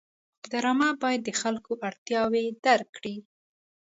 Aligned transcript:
ډرامه 0.51 0.89
باید 1.01 1.21
د 1.25 1.29
خلکو 1.41 1.71
اړتیاوې 1.87 2.45
درک 2.65 2.89
کړي 2.97 3.15